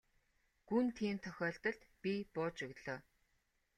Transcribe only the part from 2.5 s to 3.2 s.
өглөө.